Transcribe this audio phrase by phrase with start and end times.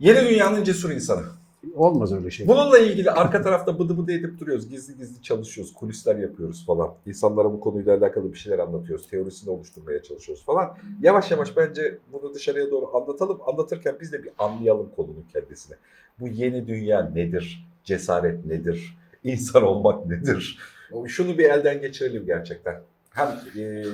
[0.00, 1.22] Yeni dünyanın cesur insanı.
[1.74, 2.48] Olmaz öyle şey.
[2.48, 4.68] Bununla ilgili arka tarafta bıdı bıdı edip duruyoruz.
[4.68, 5.74] Gizli gizli çalışıyoruz.
[5.74, 6.94] Kulisler yapıyoruz falan.
[7.06, 9.08] İnsanlara bu konuyla alakalı bir şeyler anlatıyoruz.
[9.08, 10.76] Teorisini oluşturmaya çalışıyoruz falan.
[11.02, 13.38] Yavaş yavaş bence bunu dışarıya doğru anlatalım.
[13.46, 15.76] Anlatırken biz de bir anlayalım konunun kendisini.
[16.20, 17.66] Bu yeni dünya nedir?
[17.84, 18.98] Cesaret nedir?
[19.24, 20.58] İnsan olmak nedir?
[21.06, 22.80] Şunu bir elden geçirelim gerçekten.
[23.10, 23.84] Hem e,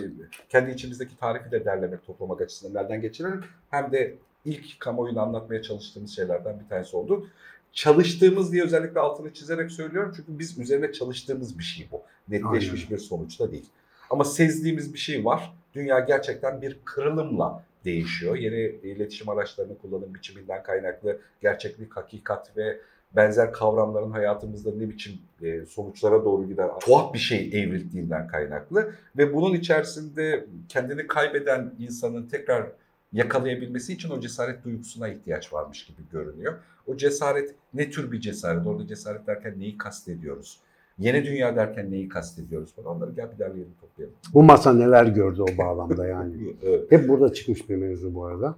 [0.49, 3.41] kendi içimizdeki tarifi de derlemek, toplamak açısından elden geçirelim.
[3.71, 4.15] Hem de
[4.45, 7.27] ilk kamuoyunu anlatmaya çalıştığımız şeylerden bir tanesi oldu
[7.75, 10.13] çalıştığımız diye özellikle altını çizerek söylüyorum.
[10.17, 12.03] Çünkü biz üzerine çalıştığımız bir şey bu.
[12.29, 12.97] Netleşmiş Aynen.
[12.97, 13.67] bir sonuçta değil.
[14.11, 15.55] Ama sezdiğimiz bir şey var.
[15.75, 18.37] Dünya gerçekten bir kırılımla değişiyor.
[18.37, 22.81] Yeni iletişim araçlarını kullanım biçiminden kaynaklı gerçeklik, hakikat ve
[23.17, 29.35] benzer kavramların hayatımızda ne biçim e, sonuçlara doğru giden tuhaf bir şey evrildiğinden kaynaklı ve
[29.35, 32.67] bunun içerisinde kendini kaybeden insanın tekrar
[33.15, 36.55] yakalayabilmesi için o cesaret duygusuna ihtiyaç varmış gibi görünüyor.
[36.87, 38.67] O cesaret ne tür bir cesaret?
[38.67, 40.59] Orada cesaret derken neyi kastediyoruz?
[40.99, 42.97] Yeni dünya derken neyi kastediyoruz falan.
[42.97, 44.17] Onları gel bir derleyelim toplayalım.
[44.35, 46.35] Bu masa neler gördü o bağlamda yani.
[46.63, 46.93] Evet.
[46.93, 48.57] Hep burada çıkmış bir mevzu bu arada.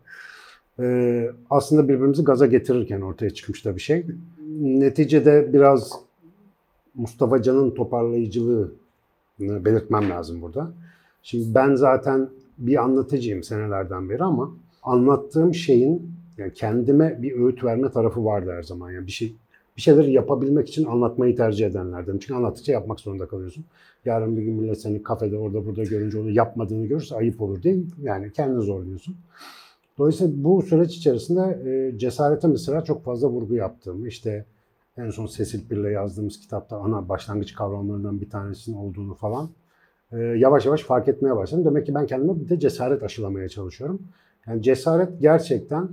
[0.80, 4.06] Ee, aslında birbirimizi gaza getirirken ortaya çıkmış da bir şey.
[4.60, 5.92] Neticede biraz
[6.94, 8.70] Mustafa Can'ın toparlayıcılığını
[9.40, 10.70] belirtmem lazım burada.
[11.22, 12.28] Şimdi ben zaten
[12.58, 18.62] bir anlatıcıyım senelerden beri ama anlattığım şeyin yani kendime bir öğüt verme tarafı vardı her
[18.62, 18.90] zaman.
[18.90, 19.36] Yani bir şey
[19.76, 22.18] bir şeyleri yapabilmek için anlatmayı tercih edenlerden.
[22.18, 23.64] Çünkü anlattıkça yapmak zorunda kalıyorsun.
[24.04, 27.76] Yarın bir gün millet seni kafede orada burada görünce onu yapmadığını görürse ayıp olur diye
[28.02, 29.16] yani kendini zorluyorsun.
[29.98, 34.44] Dolayısıyla bu süreç içerisinde e, cesarete mesela çok fazla vurgu yaptığımı işte
[34.96, 39.50] en son Cecil Pir'le yazdığımız kitapta ana başlangıç kavramlarından bir tanesinin olduğunu falan
[40.12, 41.64] e, yavaş yavaş fark etmeye başladım.
[41.64, 44.02] Demek ki ben kendime bir de cesaret aşılamaya çalışıyorum.
[44.46, 45.88] Yani cesaret gerçekten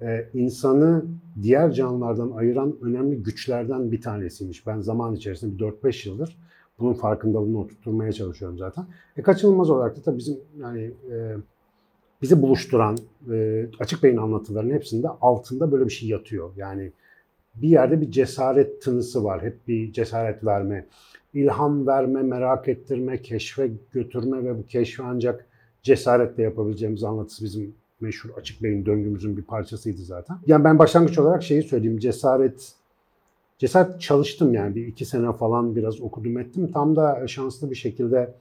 [0.00, 1.04] e, insanı
[1.42, 4.66] diğer canlılardan ayıran önemli güçlerden bir tanesiymiş.
[4.66, 6.38] Ben zaman içerisinde bir 4-5 yıldır
[6.78, 8.86] bunun farkındalığını oturtmaya çalışıyorum zaten.
[9.16, 11.36] E, kaçınılmaz olarak da tabii bizim yani e,
[12.22, 12.98] bizi buluşturan
[13.32, 16.50] e, açık beyin anlatılarının hepsinde altında böyle bir şey yatıyor.
[16.56, 16.92] Yani
[17.62, 19.42] bir yerde bir cesaret tınısı var.
[19.42, 20.86] Hep bir cesaret verme,
[21.34, 25.46] ilham verme, merak ettirme, keşfe götürme ve bu keşfi ancak
[25.82, 30.36] cesaretle yapabileceğimiz anlatısı bizim meşhur açık beyin döngümüzün bir parçasıydı zaten.
[30.46, 31.98] Yani ben başlangıç olarak şeyi söyleyeyim.
[31.98, 32.72] Cesaret
[33.58, 36.72] cesaret çalıştım yani bir iki sene falan biraz okudum ettim.
[36.72, 38.34] Tam da şanslı bir şekilde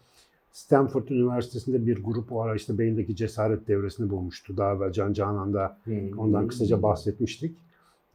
[0.52, 4.58] Stanford Üniversitesi'nde bir grup o ara işte beyindeki cesaret devresini bulmuştu.
[4.58, 5.78] Daha evvel Can Canan'da
[6.18, 7.58] ondan kısaca bahsetmiştik.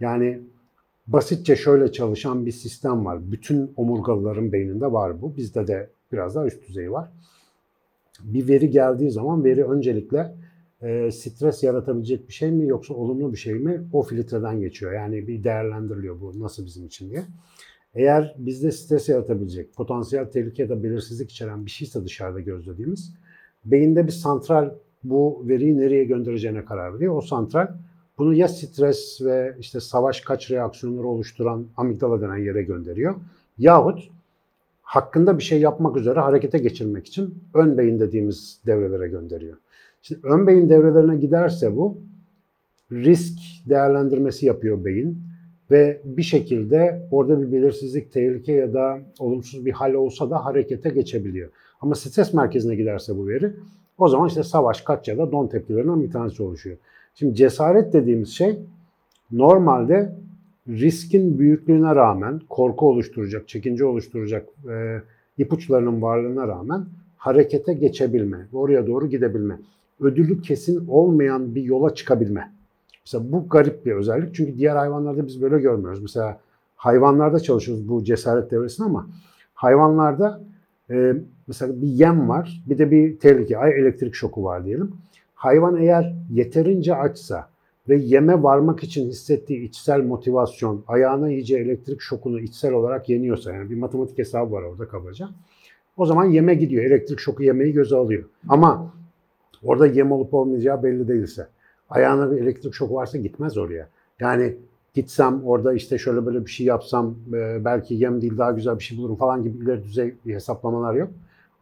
[0.01, 0.41] Yani
[1.07, 3.33] basitçe şöyle çalışan bir sistem var.
[3.33, 5.37] Bütün omurgalıların beyninde var bu.
[5.37, 7.09] Bizde de biraz daha üst düzey var.
[8.23, 10.35] Bir veri geldiği zaman veri öncelikle
[10.83, 14.93] e, stres yaratabilecek bir şey mi yoksa olumlu bir şey mi o filtreden geçiyor.
[14.93, 17.23] Yani bir değerlendiriliyor bu nasıl bizim için diye.
[17.95, 23.15] Eğer bizde stres yaratabilecek, potansiyel tehlike ya da belirsizlik içeren bir şeyse dışarıda gözlediğimiz,
[23.65, 24.71] beyinde bir santral
[25.05, 27.17] bu veriyi nereye göndereceğine karar veriyor.
[27.17, 27.69] O santral
[28.19, 33.15] bunu ya stres ve işte savaş kaç reaksiyonları oluşturan amigdala denen yere gönderiyor.
[33.59, 34.09] Yahut
[34.83, 39.57] hakkında bir şey yapmak üzere harekete geçirmek için ön beyin dediğimiz devrelere gönderiyor.
[40.03, 41.99] Şimdi ön beyin devrelerine giderse bu
[42.93, 45.19] risk değerlendirmesi yapıyor beyin
[45.71, 50.89] ve bir şekilde orada bir belirsizlik, tehlike ya da olumsuz bir hal olsa da harekete
[50.89, 51.51] geçebiliyor.
[51.81, 53.53] Ama stres merkezine giderse bu veri
[53.99, 56.77] o zaman işte savaş, kaç ya da don tepkilerinden bir tanesi oluşuyor.
[57.15, 58.59] Şimdi cesaret dediğimiz şey
[59.31, 60.13] normalde
[60.69, 65.03] riskin büyüklüğüne rağmen korku oluşturacak, çekince oluşturacak e,
[65.39, 66.87] ipuçlarının varlığına rağmen
[67.17, 69.59] harekete geçebilme, oraya doğru gidebilme.
[70.01, 72.53] Ödülü kesin olmayan bir yola çıkabilme.
[73.07, 76.03] Mesela bu garip bir özellik çünkü diğer hayvanlarda biz böyle görmüyoruz.
[76.03, 76.41] Mesela
[76.77, 79.07] hayvanlarda çalışıyoruz bu cesaret devresini ama
[79.55, 80.41] hayvanlarda
[80.91, 81.15] e,
[81.47, 84.93] mesela bir yem var, bir de bir tehlike, ay elektrik şoku var diyelim.
[85.43, 87.49] Hayvan eğer yeterince açsa
[87.89, 93.71] ve yeme varmak için hissettiği içsel motivasyon, ayağına iyice elektrik şokunu içsel olarak yeniyorsa, yani
[93.71, 95.29] bir matematik hesabı var orada kabaca.
[95.97, 98.25] O zaman yeme gidiyor, elektrik şoku yemeyi göze alıyor.
[98.49, 98.95] Ama
[99.63, 101.47] orada yem olup olmayacağı belli değilse,
[101.91, 103.89] ayağına bir elektrik şoku varsa gitmez oraya.
[104.21, 104.57] Yani
[104.95, 107.15] gitsem orada işte şöyle böyle bir şey yapsam
[107.65, 111.11] belki yem değil daha güzel bir şey bulurum falan gibi ileri düzey bir hesaplamalar yok.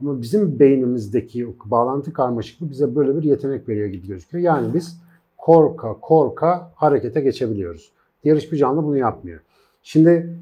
[0.02, 4.44] Ama bizim beynimizdeki bağlantı karmaşıklığı bize böyle bir yetenek veriyor gibi gözüküyor.
[4.44, 5.00] Yani biz
[5.38, 7.92] korka korka harekete geçebiliyoruz.
[8.24, 9.40] Diğer hiçbir canlı bunu yapmıyor.
[9.82, 10.36] Şimdi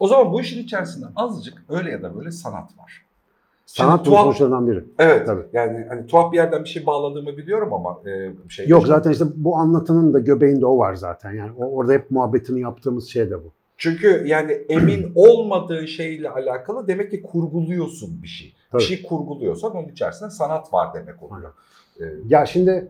[0.00, 3.04] O zaman bu işin içerisinde azıcık öyle ya da böyle sanat var.
[3.66, 4.84] Sanat tuhaf- sonuçlarından biri.
[4.98, 5.26] Evet.
[5.26, 5.42] Tabii.
[5.52, 9.24] Yani hani tuhaf bir yerden bir şey bağladığımı biliyorum ama e, şey Yok zaten işte
[9.36, 11.32] bu anlatının da göbeğinde o var zaten.
[11.32, 13.52] Yani o, orada hep muhabbetini yaptığımız şey de bu.
[13.78, 18.54] Çünkü yani emin olmadığın şeyle alakalı demek ki kurguluyorsun bir şey.
[18.72, 18.80] Tabii.
[18.80, 21.52] Bir şey kurguluyorsan onun içerisinde sanat var demek oluyor.
[22.00, 22.88] Ee, Ya şimdi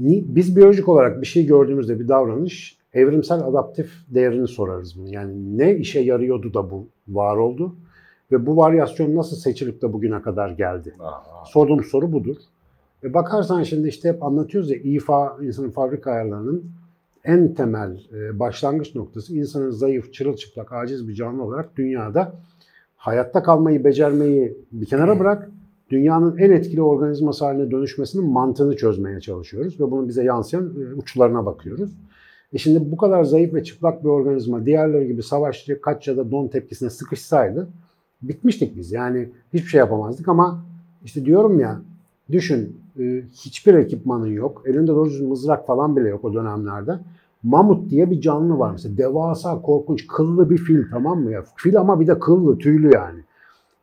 [0.00, 5.14] biz biyolojik olarak bir şey gördüğümüzde bir davranış evrimsel adaptif değerini sorarız bunu.
[5.14, 7.74] Yani ne işe yarıyordu da bu var oldu
[8.32, 10.94] ve bu varyasyon nasıl seçilip de bugüne kadar geldi?
[11.00, 12.36] aa, Sorduğum soru budur.
[13.04, 16.64] E bakarsan şimdi işte hep anlatıyoruz ya İFA insanın fabrika ayarlarının
[17.24, 22.32] en temel e, başlangıç noktası insanın zayıf, çırılçıplak, aciz bir canlı olarak dünyada
[23.04, 25.50] hayatta kalmayı becermeyi bir kenara bırak,
[25.90, 31.46] dünyanın en etkili organizması haline dönüşmesinin mantığını çözmeye çalışıyoruz ve bunun bize yansıyan e, uçlarına
[31.46, 31.90] bakıyoruz.
[32.52, 36.30] E şimdi bu kadar zayıf ve çıplak bir organizma diğerleri gibi savaşçı, kaç ya da
[36.30, 37.68] don tepkisine sıkışsaydı
[38.22, 38.92] bitmiştik biz.
[38.92, 40.64] Yani hiçbir şey yapamazdık ama
[41.04, 41.80] işte diyorum ya
[42.32, 44.62] düşün e, hiçbir ekipmanın yok.
[44.66, 46.98] Elinde doğru mızrak falan bile yok o dönemlerde.
[47.44, 48.96] Mamut diye bir canlı var mesela.
[48.98, 51.44] Devasa, korkunç, kıllı bir fil tamam mı ya?
[51.56, 53.20] Fil ama bir de kıllı, tüylü yani.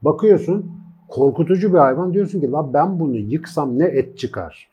[0.01, 0.71] Bakıyorsun
[1.07, 2.13] korkutucu bir hayvan.
[2.13, 4.71] Diyorsun ki la ben bunu yıksam ne et çıkar?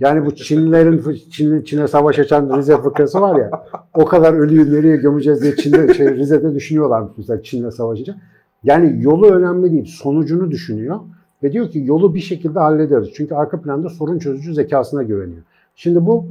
[0.00, 3.50] Yani bu Çinlilerin Çin, Çin'e savaş açan Rize fıkrası var ya.
[3.94, 8.16] O kadar ölüyü nereye gömeceğiz diye Çin'de, şey, Rize'de düşünüyorlarmış mesela Çin'le savaşınca.
[8.64, 11.00] Yani yolu önemli değil, sonucunu düşünüyor.
[11.42, 13.08] Ve diyor ki yolu bir şekilde hallederiz.
[13.14, 15.42] Çünkü arka planda sorun çözücü zekasına güveniyor.
[15.74, 16.26] Şimdi bu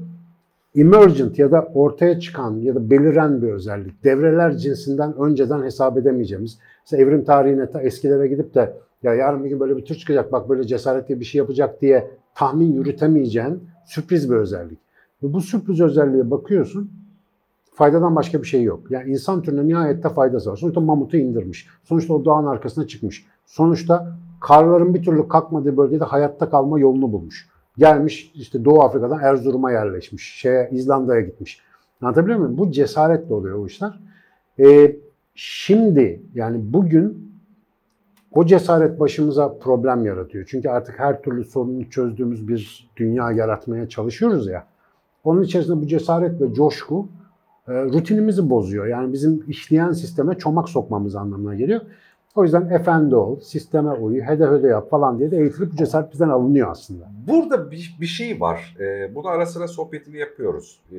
[0.76, 4.04] emergent ya da ortaya çıkan ya da beliren bir özellik.
[4.04, 6.60] Devreler cinsinden önceden hesap edemeyeceğimiz.
[6.86, 8.74] Mesela evrim tarihine ta eskilere gidip de
[9.04, 12.12] ya yarın bir gün böyle bir tür çıkacak bak böyle cesaretli bir şey yapacak diye
[12.36, 14.80] tahmin yürütemeyeceğin sürpriz bir özellik.
[15.24, 16.92] Ve bu sürpriz özelliğe bakıyorsun
[17.80, 18.92] faydadan başka bir şey yok.
[18.92, 20.58] Yani insan türüne nihayette faydası var.
[20.58, 21.68] Sonuçta mamutu indirmiş.
[21.84, 23.26] Sonuçta o dağın arkasına çıkmış.
[23.46, 27.50] Sonuçta karların bir türlü kalkmadığı bölgede hayatta kalma yolunu bulmuş.
[27.80, 30.34] Gelmiş işte Doğu Afrika'dan Erzurum'a yerleşmiş.
[30.36, 31.62] Şeye, İzlanda'ya gitmiş.
[32.02, 32.58] Anlatabiliyor muyum?
[32.58, 34.00] Bu cesaretle oluyor o işler.
[34.60, 34.96] Ee,
[35.36, 37.32] şimdi yani bugün
[38.32, 40.46] o cesaret başımıza problem yaratıyor.
[40.50, 44.66] Çünkü artık her türlü sorunu çözdüğümüz bir dünya yaratmaya çalışıyoruz ya.
[45.24, 47.08] Onun içerisinde bu cesaret ve coşku
[47.68, 48.88] e, rutinimizi bozuyor.
[48.88, 51.82] Yani bizim işleyen sisteme çomak sokmamız anlamına geliyor.
[52.36, 56.12] O yüzden efendi ol, sisteme uy, hede hede yap falan diye de eğitilip bu cesaret
[56.12, 57.12] bizden alınıyor aslında.
[57.28, 58.76] Burada bir, bir şey var.
[58.80, 60.80] Ee, bunu ara sıra sohbetini yapıyoruz.
[60.92, 60.98] Ee,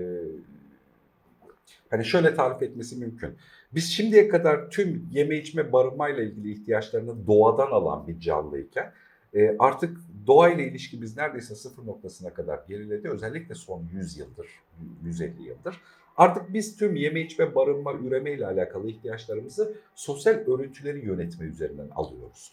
[1.91, 3.31] hani şöyle tarif etmesi mümkün.
[3.75, 8.93] Biz şimdiye kadar tüm yeme içme barınmayla ilgili ihtiyaçlarını doğadan alan bir canlıyken
[9.35, 9.97] e, artık
[10.31, 13.09] doğayla ilişkimiz neredeyse sıfır noktasına kadar geriledi.
[13.09, 14.47] Özellikle son 100 yıldır,
[15.05, 15.81] 150 yıldır.
[16.17, 22.53] Artık biz tüm yeme içme, barınma, üreme ile alakalı ihtiyaçlarımızı sosyal örüntüleri yönetme üzerinden alıyoruz.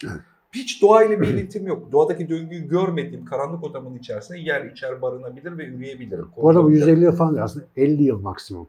[0.52, 1.92] Hiç doğayla bir iletim yok.
[1.92, 6.26] Doğadaki döngüyü görmediğim karanlık odamın içerisinde yer içer barınabilir ve üreyebilirim.
[6.38, 6.88] Bu arada bu Korunabilir.
[6.88, 8.68] 150 yıl falan aslında 50 yıl maksimum.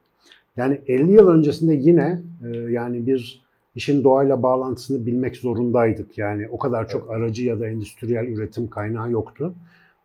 [0.57, 3.48] Yani 50 yıl öncesinde yine e, yani bir
[3.79, 6.19] işin doğayla bağlantısını bilmek zorundaydık.
[6.19, 9.55] Yani o kadar çok aracı ya da endüstriyel üretim kaynağı yoktu.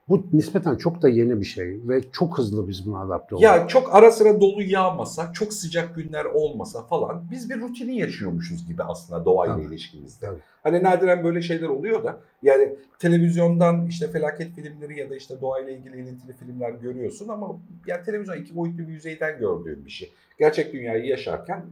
[0.10, 3.44] Bu nispeten çok da yeni bir şey ve çok hızlı biz buna adapte olduk.
[3.44, 8.68] Ya çok ara sıra dolu yağmasa, çok sıcak günler olmasa falan biz bir rutini yaşıyormuşuz
[8.68, 9.66] gibi aslında doğayla Tabii.
[9.66, 10.26] ilişkimizde.
[10.26, 10.40] Tabii.
[10.64, 15.72] Hani nadiren böyle şeyler oluyor da yani televizyondan işte felaket filmleri ya da işte doğayla
[15.72, 20.14] ilgili ilintili filmler görüyorsun ama yani televizyon iki boyutlu bir yüzeyden gördüğün bir şey.
[20.40, 21.66] Gerçek dünyayı yaşarken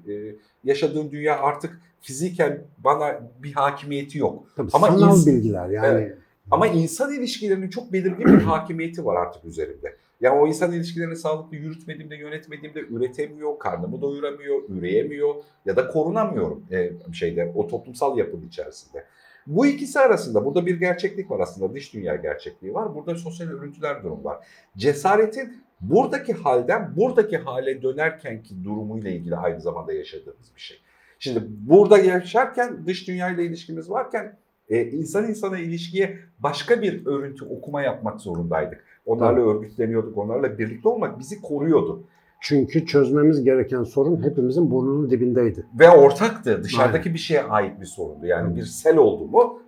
[0.64, 4.48] yaşadığın dünya artık fiziken bana bir hakimiyeti yok.
[4.56, 5.88] Tabii Ama sanal ins- bilgiler yani.
[5.88, 6.18] Evet.
[6.52, 9.96] Ama insan ilişkilerinin çok belirgin bir hakimiyeti var artık üzerinde.
[10.22, 16.92] Yani o insan ilişkilerini sağlıklı yürütmediğimde, yönetmediğimde üretemiyor, karnımı doyuramıyor, üreyemiyor ya da korunamıyorum e,
[17.14, 19.06] şeyde o toplumsal yapının içerisinde.
[19.48, 22.96] Bu ikisi arasında burada bir gerçeklik var aslında dış dünya gerçekliği var.
[22.96, 24.48] Burada sosyal örüntüler durum var.
[24.78, 30.78] Cesaretin buradaki halden buradaki hale dönerkenki durumuyla ilgili aynı zamanda yaşadığımız bir şey.
[31.24, 34.38] Şimdi burada yaşarken dış dünyayla ilişkimiz varken
[34.70, 38.84] e, insan insana ilişkiye başka bir örüntü okuma yapmak zorundaydık.
[39.06, 42.04] Onlarla örgütleniyorduk, onlarla birlikte olmak bizi koruyordu.
[42.42, 45.66] Çünkü çözmemiz gereken sorun hepimizin burnunun dibindeydi.
[45.80, 48.26] Ve ortaktı, dışarıdaki bir şeye ait bir sorundu.
[48.26, 48.56] Yani Hı.
[48.56, 49.62] bir sel oldu mu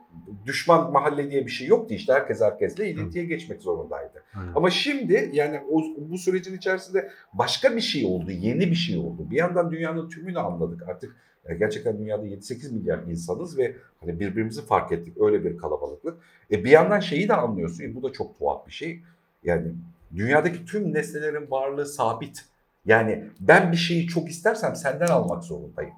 [0.45, 4.23] düşman mahalle diye bir şey yoktu işte herkes herkesle ilintiye geçmek zorundaydı.
[4.35, 4.51] Aynen.
[4.55, 9.31] Ama şimdi yani o, bu sürecin içerisinde başka bir şey oldu, yeni bir şey oldu.
[9.31, 11.15] Bir yandan dünyanın tümünü anladık artık.
[11.49, 16.17] Yani gerçekten dünyada 7-8 milyar insanız ve hani birbirimizi fark ettik öyle bir kalabalıklık.
[16.51, 19.01] E bir yandan şeyi de anlıyorsun, e bu da çok tuhaf bir şey.
[19.43, 19.71] Yani
[20.15, 22.45] dünyadaki tüm nesnelerin varlığı sabit.
[22.85, 25.93] Yani ben bir şeyi çok istersem senden almak zorundayım.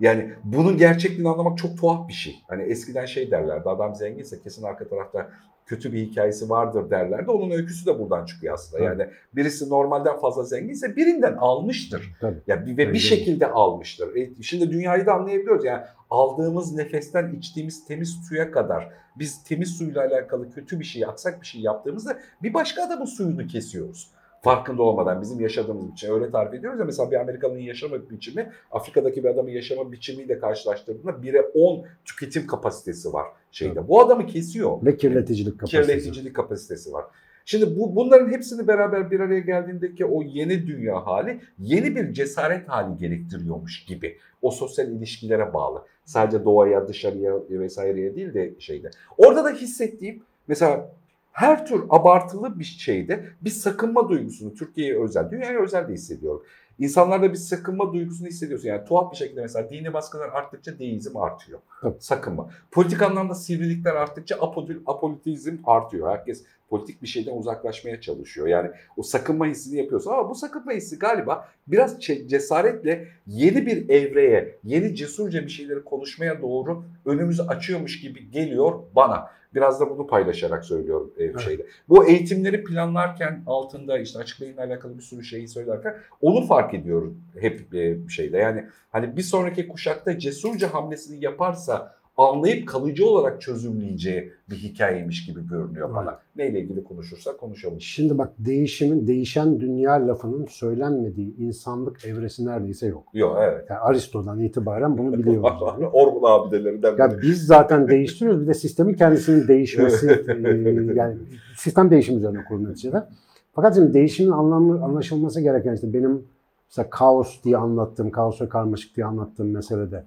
[0.00, 2.34] Yani bunun gerçekliğini anlamak çok tuhaf bir şey.
[2.48, 5.30] Hani eskiden şey derlerdi adam zenginse kesin arka tarafta
[5.66, 7.30] kötü bir hikayesi vardır derlerdi.
[7.30, 8.84] Onun öyküsü de buradan çıkıyor aslında.
[8.84, 9.00] Tabii.
[9.00, 12.12] Yani birisi normalden fazla zenginse birinden almıştır.
[12.20, 12.38] Tabii.
[12.46, 14.16] Ya bir- ve bir şekilde almıştır.
[14.16, 15.64] E, şimdi dünyayı da anlayabiliyoruz.
[15.64, 21.40] Yani aldığımız nefesten içtiğimiz temiz suya kadar biz temiz suyla alakalı kötü bir şey, aksak
[21.40, 24.10] bir şey yaptığımızda bir başka adamın suyunu kesiyoruz.
[24.42, 29.24] Farkında olmadan bizim yaşadığımız için öyle tarif ediyoruz ya mesela bir Amerikanın yaşama biçimi Afrika'daki
[29.24, 33.88] bir adamın yaşama biçimiyle karşılaştırdığında 1'e 10 tüketim kapasitesi var şeyde.
[33.88, 35.88] Bu adamı kesiyor Ve kirleticilik kapasitesi.
[35.88, 37.04] kirleticilik kapasitesi var.
[37.44, 42.68] Şimdi bu bunların hepsini beraber bir araya geldiğindeki o yeni dünya hali yeni bir cesaret
[42.68, 44.18] hali gerektiriyormuş gibi.
[44.42, 45.84] O sosyal ilişkilere bağlı.
[46.04, 48.90] Sadece doğaya, dışarıya vesaireye değil de şeyde.
[49.18, 50.92] Orada da hissettiğim mesela
[51.32, 56.42] her tür abartılı bir şeyde bir sakınma duygusunu Türkiye'ye özel, dünyaya özel de hissediyorum.
[56.78, 58.68] İnsanlarda bir sakınma duygusunu hissediyorsun.
[58.68, 61.60] Yani tuhaf bir şekilde mesela dini baskılar arttıkça deizm artıyor.
[61.98, 62.50] Sakınma.
[62.70, 66.10] Politik anlamda sivrilikler arttıkça apodil, apolitizm artıyor.
[66.10, 68.46] Herkes politik bir şeyden uzaklaşmaya çalışıyor.
[68.46, 70.10] Yani o sakınma hissini yapıyorsun.
[70.10, 75.84] Ama bu sakınma hissi galiba biraz ce- cesaretle yeni bir evreye, yeni cesurca bir şeyleri
[75.84, 79.26] konuşmaya doğru önümüzü açıyormuş gibi geliyor bana.
[79.54, 81.40] Biraz da bunu paylaşarak söylüyorum e, Evet.
[81.40, 81.66] şeyde.
[81.88, 87.20] Bu eğitimleri planlarken altında işte açık beyinle alakalı bir sürü şeyi söylerken onu fark ediyorum
[87.40, 88.38] hep e, şeyde.
[88.38, 95.48] Yani hani bir sonraki kuşakta cesurca hamlesini yaparsa anlayıp kalıcı olarak çözümleyeceği bir hikayeymiş gibi
[95.48, 96.18] görünüyor bana.
[96.36, 97.80] Neyle ilgili konuşursak konuşalım.
[97.80, 103.04] Şimdi bak değişimin, değişen dünya lafının söylenmediği insanlık evresi neredeyse yok.
[103.14, 103.64] Yok evet.
[103.70, 105.50] Yani Aristo'dan itibaren bunu biliyoruz.
[105.72, 105.86] Yani.
[105.86, 108.42] Orgun abidelerinden Ya biz zaten değiştiriyoruz.
[108.42, 111.16] Bir de sistemin kendisinin değişmesi, e, yani
[111.56, 113.04] sistem değişimi üzerine kurulu neticede.
[113.52, 116.24] Fakat şimdi değişimin anlamı, anlaşılması gereken işte benim
[116.70, 120.04] mesela kaos diye anlattığım, kaos ve karmaşık diye anlattığım meselede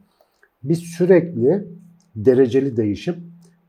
[0.63, 1.67] biz sürekli
[2.15, 3.15] dereceli değişim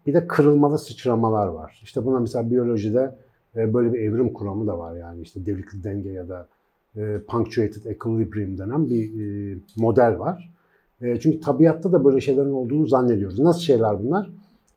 [0.06, 1.80] bir de kırılmalı sıçramalar var.
[1.82, 3.14] İşte buna mesela biyolojide
[3.56, 6.48] e, böyle bir evrim kuramı da var yani işte delikli denge ya da
[6.96, 10.52] e, punctuated equilibrium denen bir e, model var.
[11.00, 13.38] Çünkü tabiatta da böyle şeylerin olduğunu zannediyoruz.
[13.38, 14.30] Nasıl şeyler bunlar?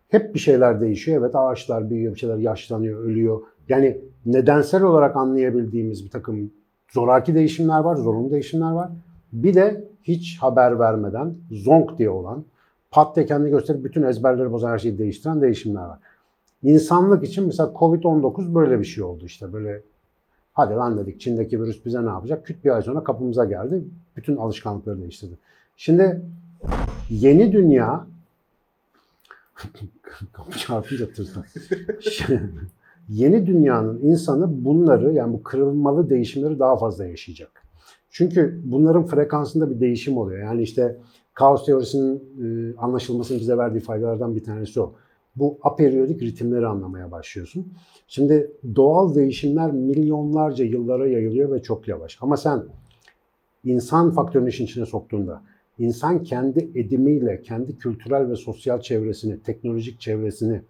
[0.10, 1.22] Hep bir şeyler değişiyor.
[1.22, 3.42] Evet ağaçlar büyüyor, bir şeyler yaşlanıyor, ölüyor.
[3.70, 6.52] Yani nedensel olarak anlayabildiğimiz bir takım
[6.92, 8.90] zoraki değişimler var, zorunlu değişimler var.
[9.34, 12.46] Bir de hiç haber vermeden zonk diye olan,
[12.92, 16.00] pat diye kendini gösterip bütün ezberleri bozan her şeyi değiştiren değişimler var.
[16.64, 19.82] İnsanlık için mesela Covid-19 böyle bir şey oldu işte böyle
[20.54, 22.46] hadi lan dedik Çin'deki virüs bize ne yapacak?
[22.46, 23.84] Küt bir ay sonra kapımıza geldi.
[24.16, 25.38] Bütün alışkanlıkları değiştirdi.
[25.78, 26.22] Şimdi
[27.10, 28.08] yeni dünya
[30.32, 31.44] kapı çarpınca tırstım.
[33.10, 37.52] yeni dünyanın insanı bunları yani bu kırılmalı değişimleri daha fazla yaşayacak.
[38.10, 40.40] Çünkü bunların frekansında bir değişim oluyor.
[40.44, 40.98] Yani işte
[41.40, 44.94] kaos teorisinin e, anlaşılmasının bize verdiği faydalardan bir tanesi o.
[45.36, 47.74] Bu aperiyodik ritimleri anlamaya başlıyorsun.
[48.08, 52.18] Şimdi doğal değişimler milyonlarca yıllara yayılıyor ve çok yavaş.
[52.22, 52.64] Ama sen
[53.64, 55.42] insan faktörünü işin içine soktuğunda,
[55.78, 60.62] insan kendi edimiyle, kendi kültürel ve sosyal çevresini, teknolojik çevresini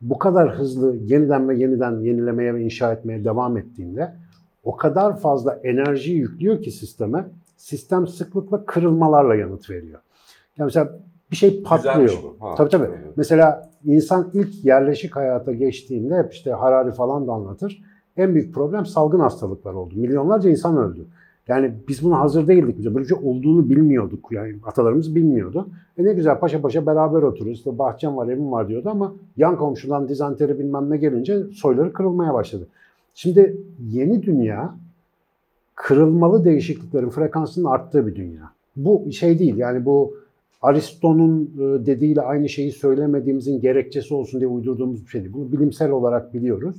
[0.00, 4.14] bu kadar hızlı yeniden ve yeniden yenilemeye ve inşa etmeye devam ettiğinde
[4.64, 10.00] o kadar fazla enerji yüklüyor ki sisteme, sistem sıklıkla kırılmalarla yanıt veriyor.
[10.58, 10.98] Yani mesela
[11.30, 12.12] bir şey patlıyor.
[12.56, 12.88] Tabii tabii.
[13.16, 17.82] Mesela insan ilk yerleşik hayata geçtiğinde hep işte Harari falan da anlatır.
[18.16, 19.94] En büyük problem salgın hastalıklar oldu.
[19.96, 21.06] Milyonlarca insan öldü.
[21.48, 22.84] Yani biz buna hazır değildik.
[22.84, 24.28] Böyle bir şey olduğunu bilmiyorduk.
[24.30, 25.68] Yani atalarımız bilmiyordu.
[25.98, 27.58] E ne güzel paşa paşa beraber oturuyoruz.
[27.58, 32.34] İşte bahçem var, evim var diyordu ama yan komşudan dizanteri bilmem ne gelince soyları kırılmaya
[32.34, 32.68] başladı.
[33.14, 34.74] Şimdi yeni dünya
[35.74, 38.52] kırılmalı değişikliklerin frekansının arttığı bir dünya.
[38.76, 40.14] Bu şey değil yani bu
[40.62, 45.34] Aristo'nun e, dediğiyle aynı şeyi söylemediğimizin gerekçesi olsun diye uydurduğumuz bir şey değil.
[45.34, 46.76] Bunu bilimsel olarak biliyoruz.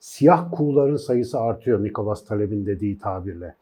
[0.00, 3.54] Siyah kuğuların sayısı artıyor Nicholas Taleb'in dediği tabirle.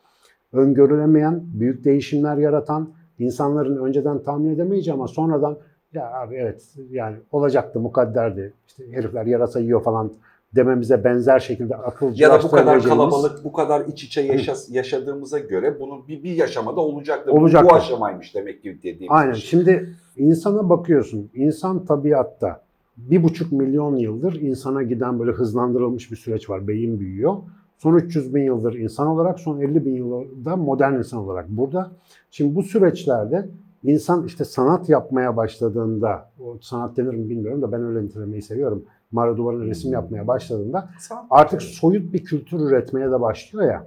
[0.52, 5.58] Öngörülemeyen, büyük değişimler yaratan, insanların önceden tahmin edemeyeceği ama sonradan
[5.94, 8.52] ya abi evet yani olacaktı mukadderdi.
[8.68, 10.12] İşte herifler yarasa yiyor falan
[10.54, 15.38] dememize benzer şekilde akılcı Ya da bu kadar kalabalık, bu kadar iç içe yaşa, yaşadığımıza
[15.38, 17.32] göre bunun bir, bir yaşamada olacaktı.
[17.32, 17.68] Olacaktı.
[17.70, 19.32] Bu aşamaymış demek ki dediğimiz Aynen.
[19.32, 19.42] şey.
[19.42, 21.30] Şimdi insana bakıyorsun.
[21.34, 22.62] İnsan tabiatta
[22.96, 26.68] bir buçuk milyon yıldır insana giden böyle hızlandırılmış bir süreç var.
[26.68, 27.36] Beyin büyüyor.
[27.78, 31.90] Son 300 bin yıldır insan olarak, son 50 bin yılda modern insan olarak burada.
[32.30, 33.48] Şimdi bu süreçlerde
[33.82, 38.84] insan işte sanat yapmaya başladığında, o sanat denir mi bilmiyorum da ben öyle nitelemeyi seviyorum.
[39.12, 40.90] Mağara duvarına resim yapmaya başladığında
[41.30, 43.86] artık soyut bir kültür üretmeye de başlıyor ya.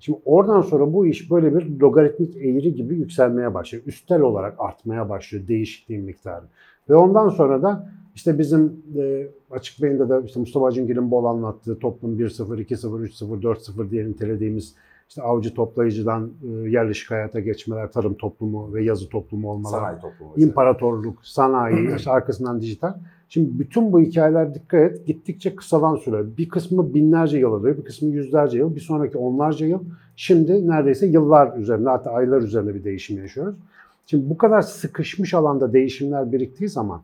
[0.00, 3.84] Şimdi oradan sonra bu iş böyle bir logaritmik eğri gibi yükselmeye başlıyor.
[3.86, 6.44] Üstel olarak artmaya başlıyor değişikliğin miktarı.
[6.88, 11.78] Ve ondan sonra da işte bizim e, açık beyinde de işte Mustafa Acungil'in bol anlattığı
[11.78, 14.74] toplum 1-0, 2-0, 3-0, 4-0 diye nitelediğimiz
[15.10, 20.32] işte avcı toplayıcıdan e, yerleşik hayata geçmeler, tarım toplumu ve yazı toplumu olmalar, Sanayi toplumu.
[20.36, 20.48] mesela.
[20.48, 22.94] imparatorluk, sanayi, işte arkasından dijital.
[23.28, 26.36] Şimdi bütün bu hikayeler dikkat et gittikçe kısalan süre.
[26.36, 29.80] Bir kısmı binlerce yıl alıyor, bir kısmı yüzlerce yıl, bir sonraki onlarca yıl.
[30.16, 33.56] Şimdi neredeyse yıllar üzerinde hatta aylar üzerinde bir değişim yaşıyoruz.
[34.06, 37.02] Şimdi bu kadar sıkışmış alanda değişimler biriktiği zaman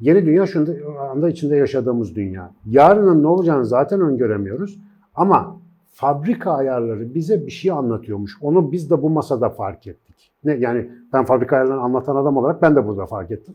[0.00, 0.66] yeni dünya şu
[1.10, 2.50] anda içinde yaşadığımız dünya.
[2.66, 4.78] Yarının ne olacağını zaten öngöremiyoruz.
[5.14, 5.63] Ama
[5.94, 8.38] fabrika ayarları bize bir şey anlatıyormuş.
[8.40, 10.32] Onu biz de bu masada fark ettik.
[10.44, 13.54] Ne yani ben fabrika ayarlarını anlatan adam olarak ben de burada fark ettim.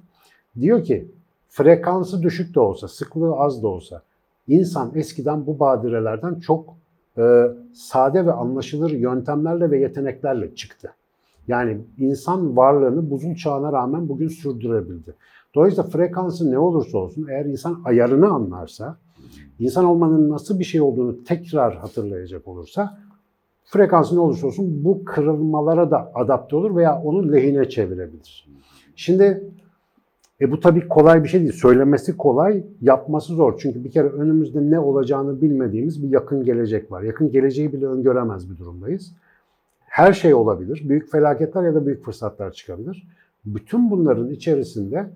[0.60, 1.12] Diyor ki
[1.50, 4.02] frekansı düşük de olsa, sıklığı az da olsa
[4.48, 6.76] insan eskiden bu badirelerden çok
[7.18, 7.44] e,
[7.74, 10.94] sade ve anlaşılır yöntemlerle ve yeteneklerle çıktı.
[11.48, 15.16] Yani insan varlığını buzul çağına rağmen bugün sürdürebildi.
[15.56, 18.98] Dolayısıyla frekansı ne olursa olsun eğer insan ayarını anlarsa,
[19.60, 22.98] insan olmanın nasıl bir şey olduğunu tekrar hatırlayacak olursa
[23.66, 28.50] frekansı ne olursa olsun bu kırılmalara da adapte olur veya onu lehine çevirebilir.
[28.96, 29.44] Şimdi
[30.42, 31.52] e bu tabii kolay bir şey değil.
[31.52, 33.60] Söylemesi kolay, yapması zor.
[33.60, 37.02] Çünkü bir kere önümüzde ne olacağını bilmediğimiz bir yakın gelecek var.
[37.02, 39.14] Yakın geleceği bile öngöremez bir durumdayız.
[39.80, 40.90] Her şey olabilir.
[40.90, 43.08] Büyük felaketler ya da büyük fırsatlar çıkabilir.
[43.46, 45.10] Bütün bunların içerisinde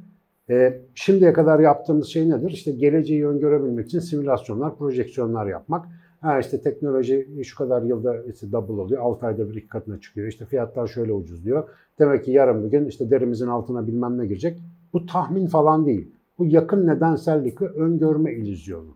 [0.50, 2.52] e, şimdiye kadar yaptığımız şey nedir?
[2.52, 5.86] İşte geleceği öngörebilmek için simülasyonlar, projeksiyonlar yapmak.
[6.22, 10.28] Ha işte teknoloji şu kadar yılda işte double oluyor, 6 ayda bir iki katına çıkıyor.
[10.28, 11.70] İşte fiyatlar şöyle ucuz diyor.
[12.00, 14.60] Demek ki yarın bir gün işte derimizin altına bilmem ne girecek.
[14.94, 16.12] Bu tahmin falan değil.
[16.38, 18.96] Bu yakın nedensellikle öngörme illüzyonu.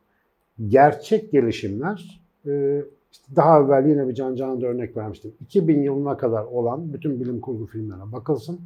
[0.67, 5.31] Gerçek gelişimler, e, işte daha evvel yine bir Can Canan'da örnek vermiştim.
[5.41, 8.59] 2000 yılına kadar olan bütün bilim kurgu filmlerine bakılsın.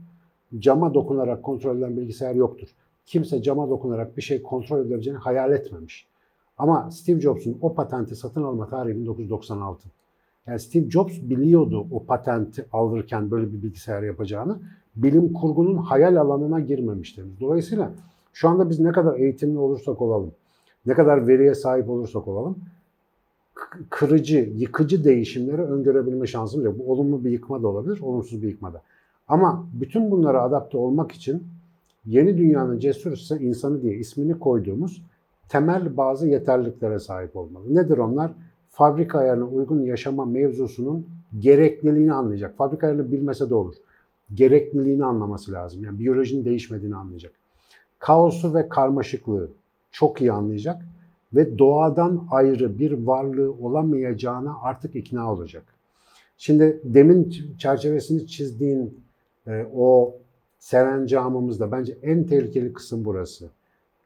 [0.60, 2.68] Cama dokunarak kontrol edilen bilgisayar yoktur.
[3.06, 6.08] Kimse cama dokunarak bir şey kontrol edebileceğini hayal etmemiş.
[6.58, 9.90] Ama Steve Jobs'un o patenti satın alma tarihi 1996.
[10.48, 14.60] Yani Steve Jobs biliyordu o patenti alırken böyle bir bilgisayar yapacağını.
[14.96, 17.26] Bilim kurgunun hayal alanına girmemiştir.
[17.40, 17.92] Dolayısıyla
[18.34, 20.32] şu anda biz ne kadar eğitimli olursak olalım,
[20.86, 22.58] ne kadar veriye sahip olursak olalım,
[23.90, 26.80] kırıcı, yıkıcı değişimleri öngörebilme şansımız yok.
[26.80, 28.82] Bu olumlu bir yıkma da olabilir, olumsuz bir yıkma da.
[29.32, 31.44] Ama bütün bunlara adapte olmak için
[32.06, 35.04] yeni dünyanın cesur insanı diye ismini koyduğumuz
[35.50, 37.76] temel bazı yeterliliklere sahip olmalı.
[37.76, 38.32] Nedir onlar?
[38.70, 41.08] Fabrika ayarına uygun yaşama mevzusunun
[41.40, 42.58] gerekliliğini anlayacak.
[42.58, 43.76] Fabrika ayarını bilmese de olur.
[44.34, 45.84] Gerekliliğini anlaması lazım.
[45.84, 47.32] Yani biyolojinin değişmediğini anlayacak.
[48.00, 49.50] Kaosu ve karmaşıklığı
[49.92, 50.82] çok iyi anlayacak
[51.34, 55.64] ve doğadan ayrı bir varlığı olamayacağına artık ikna olacak.
[56.38, 59.02] Şimdi demin çerçevesini çizdiğin
[59.48, 60.16] e, o
[60.60, 63.50] serencamımızda bence en tehlikeli kısım burası.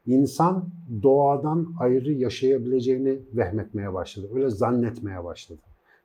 [0.06, 0.64] İnsan
[1.02, 4.28] doğadan ayrı yaşayabileceğini vehmetmeye başladı.
[4.34, 5.60] Öyle zannetmeye başladı.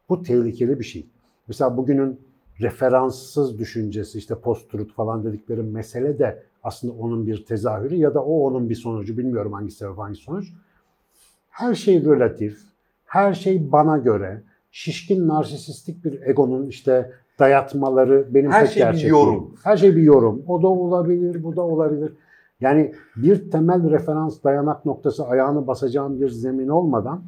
[0.09, 1.05] Bu tehlikeli bir şey.
[1.47, 2.19] Mesela bugünün
[2.61, 8.47] referanssız düşüncesi, işte post-truth falan dedikleri mesele de aslında onun bir tezahürü ya da o
[8.47, 9.17] onun bir sonucu.
[9.17, 10.47] Bilmiyorum hangi sebep hangi sonuç.
[11.49, 12.61] Her şey relatif,
[13.05, 14.41] her şey bana göre,
[14.71, 19.55] şişkin narsisistik bir egonun işte dayatmaları benim Her tek şey bir yorum.
[19.63, 20.43] Her şey bir yorum.
[20.47, 22.13] O da olabilir, bu da olabilir.
[22.61, 27.21] Yani bir temel referans dayanak noktası ayağını basacağım bir zemin olmadan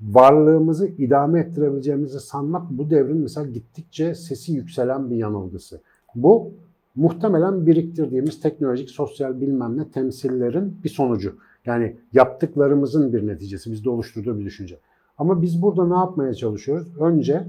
[0.00, 5.80] varlığımızı idame ettirebileceğimizi sanmak bu devrin mesela gittikçe sesi yükselen bir yanılgısı.
[6.14, 6.50] Bu
[6.96, 11.36] muhtemelen biriktirdiğimiz teknolojik, sosyal bilmem ne temsillerin bir sonucu.
[11.66, 14.78] Yani yaptıklarımızın bir neticesi, bizde oluşturduğu bir düşünce.
[15.18, 16.88] Ama biz burada ne yapmaya çalışıyoruz?
[17.00, 17.44] Önce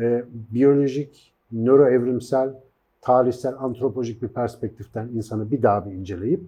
[0.00, 2.54] e, biyolojik, nöroevrimsel,
[3.00, 6.40] tarihsel, antropolojik bir perspektiften insanı bir daha bir inceleyip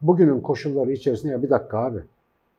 [0.00, 2.00] bugünün koşulları içerisinde ya bir dakika abi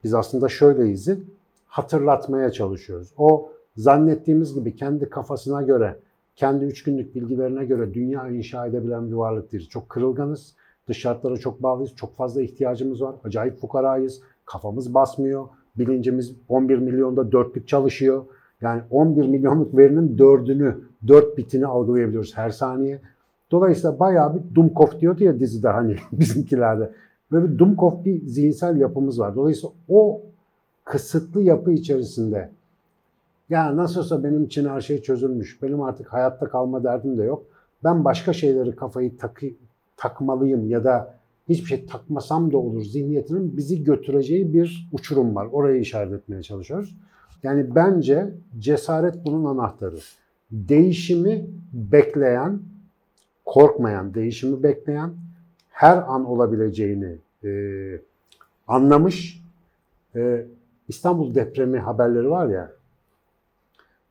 [0.03, 1.19] biz aslında şöyleyiz'i
[1.67, 3.13] hatırlatmaya çalışıyoruz.
[3.17, 5.99] O zannettiğimiz gibi kendi kafasına göre,
[6.35, 9.69] kendi üç günlük bilgilerine göre dünya inşa edebilen bir varlık değil.
[9.69, 10.55] Çok kırılganız,
[10.87, 17.31] dış şartlara çok bağlıyız, çok fazla ihtiyacımız var, acayip fukarayız, kafamız basmıyor, bilincimiz 11 milyonda
[17.31, 18.25] dörtlük çalışıyor.
[18.61, 23.01] Yani 11 milyonluk verinin dördünü, dört bitini algılayabiliyoruz her saniye.
[23.51, 26.91] Dolayısıyla bayağı bir Dumkov diyordu ya dizide hani bizimkilerde.
[27.31, 29.35] Böyle bir Dumkov bir zihinsel yapımız var.
[29.35, 30.21] Dolayısıyla o
[30.85, 32.49] kısıtlı yapı içerisinde
[33.49, 35.61] ya nasıl olsa benim için her şey çözülmüş.
[35.61, 37.43] Benim artık hayatta kalma derdim de yok.
[37.83, 39.45] Ben başka şeyleri kafayı takı,
[39.97, 41.15] takmalıyım ya da
[41.49, 45.47] hiçbir şey takmasam da olur zihniyetinin bizi götüreceği bir uçurum var.
[45.51, 46.95] Orayı işaret etmeye çalışıyoruz.
[47.43, 49.97] Yani bence cesaret bunun anahtarı.
[50.51, 52.59] Değişimi bekleyen,
[53.45, 55.13] korkmayan, değişimi bekleyen,
[55.69, 57.51] her an olabileceğini e,
[58.67, 59.43] anlamış.
[60.15, 60.45] E,
[60.87, 62.71] İstanbul depremi haberleri var ya,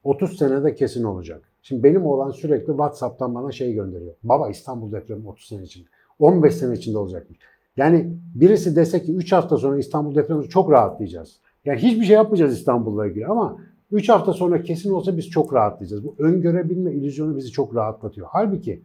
[0.05, 1.43] 30 senede kesin olacak.
[1.63, 4.15] Şimdi benim oğlan sürekli WhatsApp'tan bana şey gönderiyor.
[4.23, 5.89] Baba İstanbul depremi 30 sene içinde.
[6.19, 7.39] 15 sene içinde olacakmış.
[7.77, 11.41] Yani birisi dese ki 3 hafta sonra İstanbul depremi çok rahatlayacağız.
[11.65, 13.57] Yani hiçbir şey yapmayacağız İstanbul'la ilgili ama
[13.93, 16.05] 3 hafta sonra kesin olsa biz çok rahatlayacağız.
[16.05, 18.27] Bu öngörebilme illüzyonu bizi çok rahatlatıyor.
[18.31, 18.83] Halbuki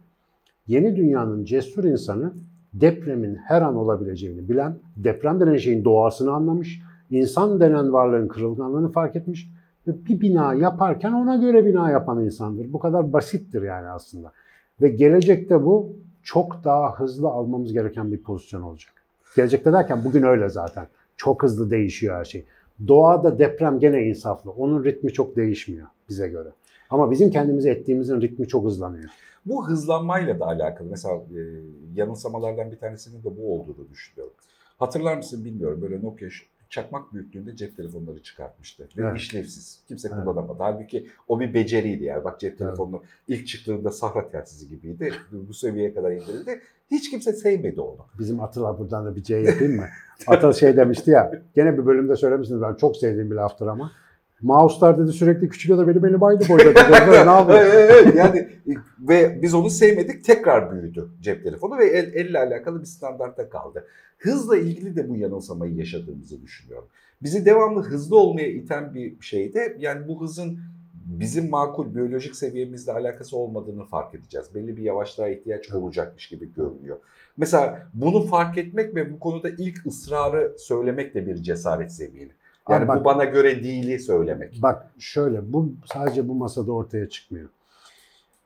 [0.66, 2.32] yeni dünyanın cesur insanı
[2.74, 9.16] depremin her an olabileceğini bilen, deprem denen şeyin doğasını anlamış, insan denen varlığın kırılganlığını fark
[9.16, 9.50] etmiş
[9.86, 12.72] ve bir bina yaparken ona göre bina yapan insandır.
[12.72, 14.32] Bu kadar basittir yani aslında.
[14.82, 18.92] Ve gelecekte bu çok daha hızlı almamız gereken bir pozisyon olacak.
[19.36, 20.86] Gelecekte derken bugün öyle zaten.
[21.16, 22.44] Çok hızlı değişiyor her şey.
[22.88, 24.50] Doğada deprem gene insaflı.
[24.50, 26.48] Onun ritmi çok değişmiyor bize göre.
[26.90, 29.10] Ama bizim kendimize ettiğimizin ritmi çok hızlanıyor.
[29.46, 30.88] Bu hızlanmayla da alakalı.
[30.90, 31.40] Mesela e,
[31.94, 34.34] yanılsamalardan bir tanesinin de bu olduğunu düşünüyorum.
[34.78, 35.82] Hatırlar mısın bilmiyorum.
[35.82, 36.28] Böyle Nokia
[36.70, 38.88] çakmak büyüklüğünde cep telefonları çıkartmıştı.
[38.96, 39.16] Ve Evet.
[39.16, 39.80] işlevsiz.
[39.88, 40.24] Kimse Evet.
[40.24, 40.56] kullanamadı.
[40.62, 42.24] Halbuki o bir beceriydi yani.
[42.24, 42.58] Bak cep Evet.
[42.58, 45.12] telefonu ilk çıktığında sahra telsizi gibiydi.
[45.32, 46.60] Bu seviyeye kadar indirildi.
[46.90, 48.06] Hiç kimse sevmedi onu.
[48.18, 49.84] Bizim Atıl'a buradan da bir C yapayım mı?
[50.26, 53.92] Atıl şey demişti ya, gene bir bölümde söylemişsiniz ben çok sevdiğim bir laftır ama.
[54.42, 56.64] Mouse'lar dedi sürekli küçülüyor da benim elim aynı boyda.
[56.64, 56.74] dedi.
[56.74, 57.54] ne?
[57.56, 58.48] Evet, evet, yani
[59.00, 63.86] ve biz onu sevmedik tekrar büyüdü cep telefonu ve el, elle alakalı bir standartta kaldı.
[64.18, 66.88] Hızla ilgili de bu yanılsamayı yaşadığımızı düşünüyorum.
[67.22, 70.58] Bizi devamlı hızlı olmaya iten bir şey de yani bu hızın
[71.06, 74.54] bizim makul biyolojik seviyemizle alakası olmadığını fark edeceğiz.
[74.54, 76.96] Belli bir yavaşlığa ihtiyaç olacakmış gibi görünüyor.
[77.36, 82.32] Mesela bunu fark etmek ve bu konuda ilk ısrarı söylemek de bir cesaret seviyeni.
[82.68, 84.62] Yani Abi bak- bu bana göre değili söylemek.
[84.62, 87.48] Bak şöyle, bu sadece bu masada ortaya çıkmıyor.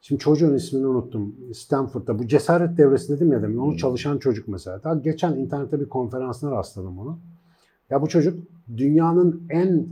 [0.03, 1.35] Şimdi çocuğun ismini unuttum.
[1.55, 3.57] Stanford'da bu cesaret devresi dedim ya demin.
[3.57, 4.83] Onu çalışan çocuk mesela.
[4.85, 7.19] Daha geçen internette bir konferansına rastladım onu.
[7.91, 8.39] Ya bu çocuk
[8.77, 9.87] dünyanın en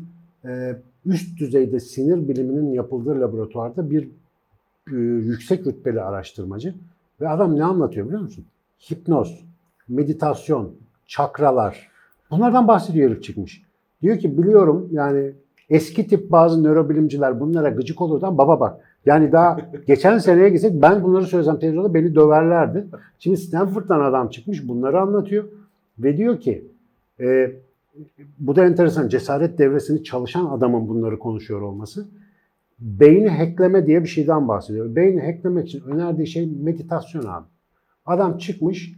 [0.45, 4.09] e, üst düzeyde sinir biliminin yapıldığı laboratuvarda bir
[4.93, 6.75] e, yüksek rütbeli araştırmacı.
[7.21, 8.45] Ve adam ne anlatıyor biliyor musun?
[8.91, 9.45] Hipnoz,
[9.89, 10.75] meditasyon,
[11.07, 11.89] çakralar.
[12.31, 13.68] Bunlardan bahsediyor herif çıkmış.
[14.03, 15.33] Diyor ki biliyorum yani
[15.71, 20.83] eski tip bazı nörobilimciler bunlara gıcık olurdu ama baba bak yani daha geçen seneye gitsek
[20.83, 22.87] ben bunları söylesem televizyonda beni döverlerdi.
[23.19, 25.45] Şimdi Stanford'dan adam çıkmış bunları anlatıyor
[25.99, 26.67] ve diyor ki
[27.21, 27.53] e,
[28.39, 32.09] bu da enteresan cesaret devresini çalışan adamın bunları konuşuyor olması.
[32.79, 34.97] Beyni hackleme diye bir şeyden bahsediyor.
[34.97, 37.47] Beyni hacklemek için önerdiği şey meditasyon abi.
[38.07, 38.93] Adam çıkmış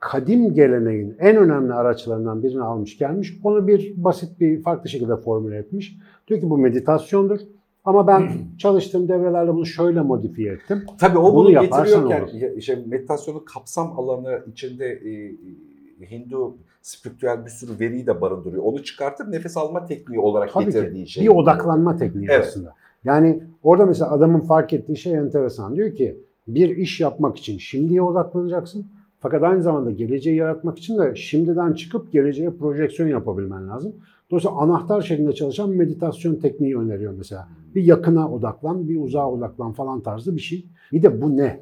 [0.00, 3.38] kadim geleneğin en önemli araçlarından birini almış gelmiş.
[3.44, 5.96] Onu bir basit bir farklı şekilde formüle etmiş.
[6.28, 7.40] Diyor ki bu meditasyondur.
[7.84, 10.82] Ama ben çalıştığım devrelerle bunu şöyle modifiye ettim.
[10.98, 12.56] Tabii o Bunu bunu, getiriyorken olur.
[12.56, 18.62] işte meditasyonun kapsam alanı içinde e, Hindu spiritüel bir sürü veriyi de barındırıyor.
[18.62, 20.72] Onu çıkartıp nefes alma tekniği olarak Tabii ki.
[20.72, 21.24] getirdiği şey.
[21.24, 22.46] Bir odaklanma tekniği Evet.
[22.48, 22.74] aslında.
[23.04, 25.76] Yani orada mesela adamın fark ettiği şey enteresan.
[25.76, 26.16] Diyor ki
[26.48, 28.86] bir iş yapmak için şimdiye odaklanacaksın.
[29.20, 33.92] Fakat aynı zamanda geleceği yaratmak için de şimdiden çıkıp geleceğe projeksiyon yapabilmen lazım.
[34.30, 37.48] Dolayısıyla anahtar şeklinde çalışan meditasyon tekniği öneriyor mesela.
[37.74, 40.66] Bir yakına odaklan, bir uzağa odaklan falan tarzı bir şey.
[40.92, 41.60] Bir de bu ne?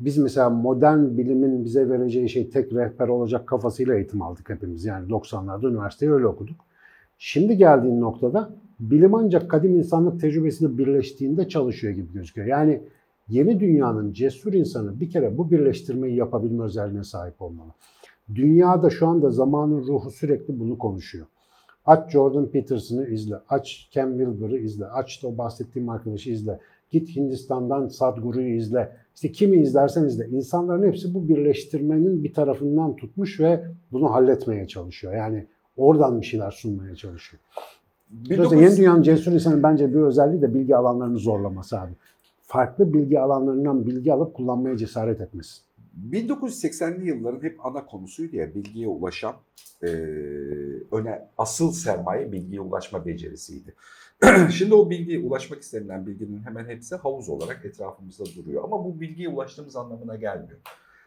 [0.00, 4.84] Biz mesela modern bilimin bize vereceği şey tek rehber olacak kafasıyla eğitim aldık hepimiz.
[4.84, 6.56] Yani 90'larda üniversiteyi öyle okuduk.
[7.18, 12.46] Şimdi geldiğin noktada bilim ancak kadim insanlık tecrübesini birleştiğinde çalışıyor gibi gözüküyor.
[12.46, 12.82] Yani
[13.28, 17.70] yeni dünyanın cesur insanı bir kere bu birleştirmeyi yapabilme özelliğine sahip olmalı.
[18.34, 21.26] Dünyada şu anda zamanın ruhu sürekli bunu konuşuyor.
[21.86, 26.60] Aç Jordan Peterson'ı izle, aç Ken Wilber'ı izle, aç da o bahsettiğim arkadaşı izle.
[26.90, 28.92] Git Hindistan'dan Sadhguru'yu izle.
[29.14, 30.28] İşte kimi izlersen izle.
[30.28, 35.14] İnsanların hepsi bu birleştirmenin bir tarafından tutmuş ve bunu halletmeye çalışıyor.
[35.14, 37.42] Yani oradan bir şeyler sunmaya çalışıyor.
[38.10, 41.92] Dolayısıyla 1900 yeni dünyanın cesur insanın bence bir özelliği de bilgi alanlarını zorlaması abi.
[42.46, 45.60] Farklı bilgi alanlarından bilgi alıp kullanmaya cesaret etmesi.
[46.10, 49.34] 1980'li yılların hep ana konusuydu ya bilgiye ulaşan
[49.82, 49.86] e,
[50.92, 53.74] öne asıl sermaye bilgiye ulaşma becerisiydi.
[54.50, 58.64] Şimdi o bilgiye ulaşmak istenilen bilginin hemen hepsi havuz olarak etrafımızda duruyor.
[58.64, 60.58] Ama bu bilgiye ulaştığımız anlamına gelmiyor.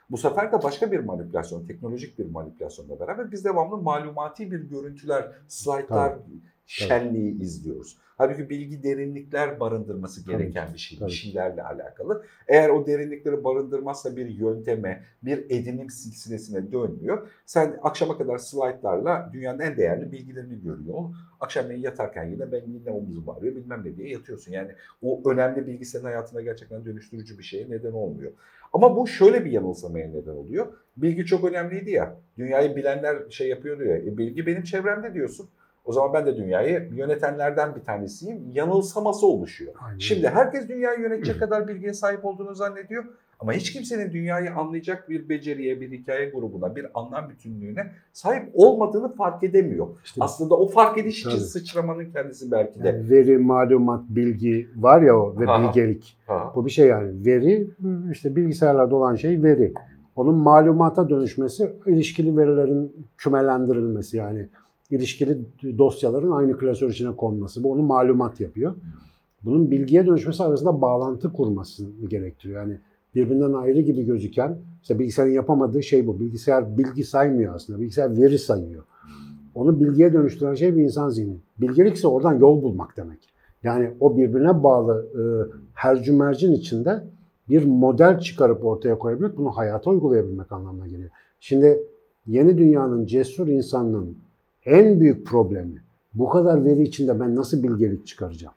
[0.10, 5.32] Bu sefer de başka bir manipülasyon, teknolojik bir manipülasyonla beraber biz devamlı malumati bir görüntüler,
[5.48, 6.18] slaytlar,
[6.70, 7.98] şenliği izliyoruz.
[8.18, 11.10] Halbuki bilgi derinlikler barındırması Tabii, gereken bir şey, tabii.
[11.10, 12.26] bir şeylerle alakalı.
[12.48, 17.28] Eğer o derinlikleri barındırmazsa bir yönteme, bir edinim silsilesine dönmüyor.
[17.46, 21.04] Sen akşama kadar slaytlarla dünyanın en değerli bilgilerini görüyor.
[21.40, 24.52] Akşamleyin yatarken yine ben yine omuzum ağrıyor bilmem ne diye yatıyorsun.
[24.52, 28.32] Yani o önemli bilgi senin hayatına gerçekten dönüştürücü bir şeye neden olmuyor.
[28.74, 30.68] Ama bu şöyle bir yanılsamaya neden oluyor.
[30.98, 32.16] Bilgi çok önemliydi ya.
[32.38, 33.98] Dünyayı bilenler şey yapıyordu ya.
[33.98, 35.50] E, bilgi benim çevremde diyorsun.
[35.86, 38.52] O zaman ben de dünyayı yönetenlerden bir tanesiyim.
[38.54, 39.74] Yanılsaması oluşuyor.
[39.86, 40.00] Aynen.
[40.00, 43.06] Şimdi herkes dünyayı yönetecek kadar bilgiye sahip olduğunu zannediyor.
[43.40, 49.16] Ama hiç kimsenin dünyayı anlayacak bir beceriye, bir hikaye grubuna, bir anlam bütünlüğüne sahip olmadığını
[49.16, 49.88] fark edemiyor.
[50.06, 52.88] İşte Aslında o fark ediş için sıçramanın kendisi belki de.
[52.88, 55.68] yani veri, malumat, bilgi var ya o ve Aha.
[55.68, 56.18] bilgelik.
[56.28, 56.52] Ha.
[56.56, 57.26] Bu bir şey yani.
[57.26, 57.68] Veri
[58.12, 59.74] işte bilgisayarlarda olan şey veri.
[60.16, 64.48] Onun malumata dönüşmesi ilişkili verilerin kümelendirilmesi yani
[64.92, 65.38] ilişkili
[65.78, 67.64] dosyaların aynı klasör içine konması.
[67.64, 68.76] Bu onu malumat yapıyor.
[69.44, 72.62] Bunun bilgiye dönüşmesi arasında bağlantı kurmasını gerektiriyor.
[72.62, 72.80] Yani
[73.16, 76.20] birbirinden ayrı gibi gözüken, işte bilgisayarın yapamadığı şey bu.
[76.20, 77.80] Bilgisayar bilgi saymıyor aslında.
[77.80, 78.84] Bilgisayar veri sayıyor.
[79.56, 81.38] Onu bilgiye dönüştüren şey bir insan zihni.
[81.62, 83.20] Bilgelik ise oradan yol bulmak demek.
[83.64, 85.22] Yani o birbirine bağlı e,
[85.74, 87.04] hercümercin içinde
[87.50, 91.10] bir model çıkarıp ortaya koyabilmek, bunu hayata uygulayabilmek anlamına geliyor.
[91.40, 91.80] Şimdi
[92.28, 94.18] yeni dünyanın cesur insanının
[94.70, 95.82] en büyük problemi
[96.14, 98.54] bu kadar veri içinde ben nasıl bilgelik çıkaracağım?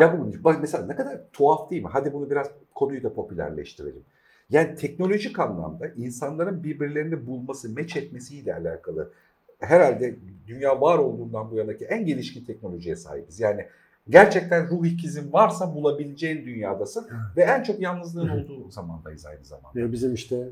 [0.00, 1.88] Ya bu mesela ne kadar tuhaf değil mi?
[1.92, 4.02] Hadi bunu biraz konuyu da popülerleştirelim.
[4.50, 9.10] Yani teknolojik anlamda insanların birbirlerini bulması, meç etmesiyle alakalı
[9.58, 13.40] herhalde dünya var olduğundan bu yanaki en gelişkin teknolojiye sahibiz.
[13.40, 13.66] Yani
[14.08, 19.80] gerçekten ruh ikizin varsa bulabileceğin dünyadasın ve en çok yalnızlığın olduğu zamandayız aynı zamanda.
[19.80, 20.48] Ve bizim işte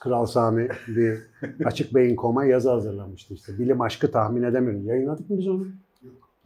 [0.00, 1.18] Kral Sami bir
[1.64, 3.58] açık beyin koma yazı hazırlamıştı işte.
[3.58, 4.86] Bilim aşkı tahmin edemiyorum.
[4.86, 5.66] Yayınladık mı biz onu?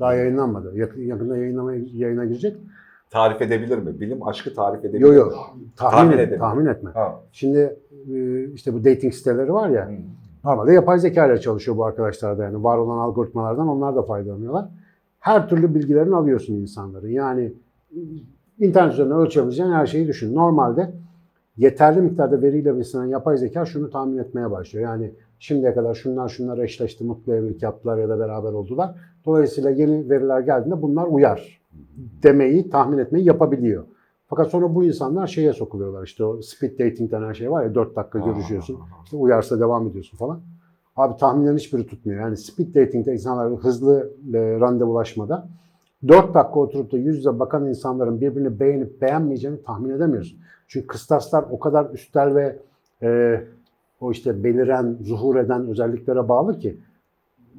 [0.00, 0.72] Daha yayınlanmadı.
[0.76, 2.56] Yakın, yakında yayınlamaya, yayına girecek.
[3.10, 4.00] Tarif edebilir mi?
[4.00, 5.16] Bilim aşkı tarif edebilir Yok mi?
[5.18, 5.32] yok.
[5.32, 6.40] Tahmin, Tahmin et- edemiyorum.
[6.40, 6.90] tahmin etme.
[6.94, 7.20] Ha.
[7.32, 7.76] Şimdi
[8.14, 9.88] e, işte bu dating siteleri var ya.
[9.88, 9.92] Hı.
[10.44, 12.64] Normalde yapay zeka ile çalışıyor bu arkadaşlar da yani.
[12.64, 14.68] Var olan algoritmalardan onlar da faydalanıyorlar.
[15.20, 17.08] Her türlü bilgilerini alıyorsun insanların.
[17.08, 17.52] Yani
[18.60, 20.34] internet üzerinden ölçebileceğin her şeyi düşün.
[20.34, 20.90] Normalde
[21.58, 24.84] yeterli miktarda veriyle beslenen yapay zeka şunu tahmin etmeye başlıyor.
[24.84, 28.94] Yani şimdiye kadar şunlar şunlar eşleşti, mutlu evlilik yaptılar ya da beraber oldular.
[29.26, 31.60] Dolayısıyla yeni veriler geldiğinde bunlar uyar
[32.22, 33.84] demeyi, tahmin etmeyi yapabiliyor.
[34.26, 36.04] Fakat sonra bu insanlar şeye sokuluyorlar.
[36.04, 38.78] İşte o speed dating denen şey var ya 4 dakika görüşüyorsun.
[39.04, 40.40] İşte uyarsa devam ediyorsun falan.
[40.96, 42.20] Abi tahminlerin hiçbiri tutmuyor.
[42.20, 45.48] Yani speed dating'de insanlar hızlı e, randevulaşmada
[46.08, 50.38] 4 dakika oturup da yüz yüze bakan insanların birbirini beğenip beğenmeyeceğini tahmin edemiyorsun.
[50.68, 52.58] Çünkü kıstaslar o kadar üstel ve
[53.02, 53.40] e,
[54.00, 56.78] o işte beliren, zuhur eden özelliklere bağlı ki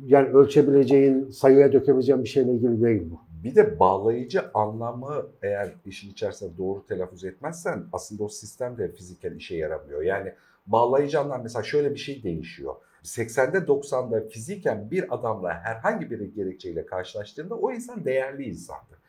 [0.06, 3.20] yani ölçebileceğin, sayıya dökebileceğin bir şeyle ilgili değil bu.
[3.44, 9.36] Bir de bağlayıcı anlamı eğer işin içerisinde doğru telaffuz etmezsen aslında o sistem de fiziksel
[9.36, 10.02] işe yaramıyor.
[10.02, 10.34] Yani
[10.68, 12.76] bağlayıcı anlam mesela şöyle bir şey değişiyor.
[13.04, 19.00] 80'de 90'da fiziken bir adamla herhangi bir gerekçeyle karşılaştığında o insan değerli insandı.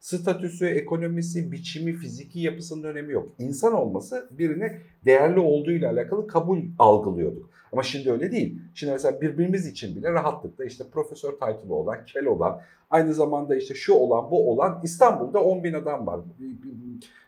[0.00, 3.28] Statüsü, ekonomisi, biçimi, fiziki yapısının önemi yok.
[3.38, 7.50] İnsan olması birini değerli olduğuyla alakalı kabul algılıyorduk.
[7.72, 8.58] Ama şimdi öyle değil.
[8.74, 13.74] Şimdi mesela birbirimiz için bile rahatlıkla işte profesör title'ı olan, kel olan, aynı zamanda işte
[13.74, 16.20] şu olan, bu olan İstanbul'da 10 bin adam var.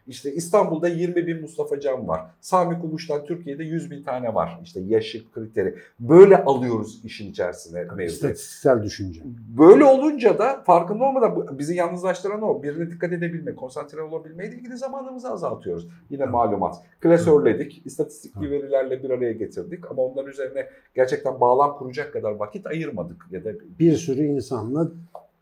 [0.08, 2.20] İşte İstanbul'da 20 bin Mustafa Can var.
[2.40, 4.60] Sami Kumuş'tan Türkiye'de 100 bin tane var.
[4.64, 5.74] İşte yaşı kriteri.
[6.00, 8.06] Böyle alıyoruz işin içerisine mevzuyu.
[8.06, 9.22] İstatistiksel düşünce.
[9.58, 12.62] Böyle olunca da farkında olmadan bizi yalnızlaştıran o.
[12.62, 15.88] Birine dikkat edebilme, konsantre olabilmeyle ilgili zamanımızı azaltıyoruz.
[16.10, 16.82] Yine malumat.
[17.00, 23.26] Klasörledik, istatistikli verilerle bir araya getirdik ama onların üzerine gerçekten bağlam kuracak kadar vakit ayırmadık
[23.30, 24.88] ya da Bir sürü insanla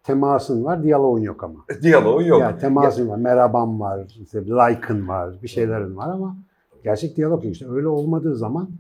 [0.06, 1.64] temasın var, diyaloğun yok ama.
[1.82, 2.40] diyaloğun yok.
[2.40, 6.36] Yani temasın var, merhaban var, işte like'ın var, bir şeylerin var ama
[6.84, 7.52] gerçek diyalog yok.
[7.52, 8.70] İşte öyle olmadığı zaman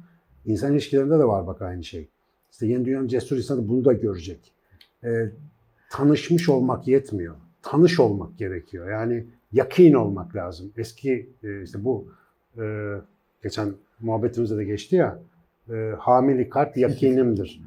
[0.44, 2.08] insan ilişkilerinde de var bak aynı şey.
[2.52, 4.52] İşte yeni dünyanın cesur insanı bunu da görecek.
[5.04, 5.30] Ee,
[5.90, 7.34] tanışmış olmak yetmiyor.
[7.62, 8.90] Tanış olmak gerekiyor.
[8.90, 10.72] Yani yakin olmak lazım.
[10.76, 12.08] Eski e, işte bu
[12.58, 12.94] e,
[13.42, 15.18] geçen muhabbetimizde de geçti ya
[15.70, 17.62] e, hamili kalp yakinimdir.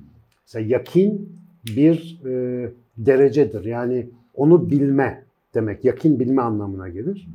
[0.45, 1.39] Mesela yakin
[1.75, 2.71] bir e,
[3.05, 3.65] derecedir.
[3.65, 5.85] Yani onu bilme demek.
[5.85, 7.27] Yakin bilme anlamına gelir.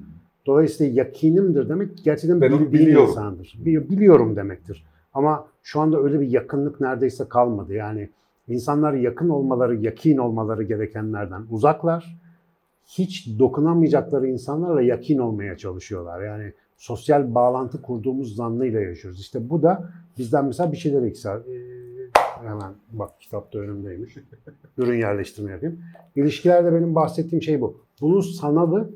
[0.46, 3.08] Dolayısıyla yakinimdir demek gerçekten Ben onu bildiğin biliyorum.
[3.10, 3.54] insandır.
[3.64, 4.84] Bi- Biliyorum demektir.
[5.14, 7.74] Ama şu anda öyle bir yakınlık neredeyse kalmadı.
[7.74, 8.08] Yani
[8.48, 12.18] insanlar yakın olmaları, yakin olmaları gerekenlerden uzaklar.
[12.86, 16.22] Hiç dokunamayacakları insanlarla yakin olmaya çalışıyorlar.
[16.24, 19.20] Yani sosyal bağlantı kurduğumuz zannıyla yaşıyoruz.
[19.20, 21.30] İşte bu da bizden mesela bir şeyler eksik,
[22.44, 24.16] Hemen bak kitapta önümdeymiş.
[24.78, 25.80] Ürün yerleştirme yapayım.
[26.16, 27.80] İlişkilerde benim bahsettiğim şey bu.
[28.00, 28.90] Bunun sanalı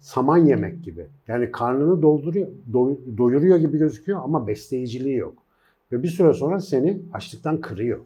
[0.00, 1.06] saman yemek gibi.
[1.28, 5.34] Yani karnını dolduruyor, doy- doyuruyor gibi gözüküyor ama besleyiciliği yok.
[5.92, 8.00] Ve bir süre sonra seni açlıktan kırıyor.